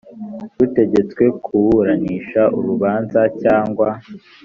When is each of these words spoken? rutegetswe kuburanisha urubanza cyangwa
rutegetswe 0.57 1.23
kuburanisha 1.43 2.41
urubanza 2.57 3.21
cyangwa 3.41 3.87